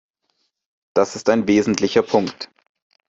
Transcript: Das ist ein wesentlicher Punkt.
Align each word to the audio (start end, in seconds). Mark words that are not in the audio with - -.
Das 0.95 1.15
ist 1.15 1.29
ein 1.29 1.47
wesentlicher 1.47 2.01
Punkt. 2.01 2.49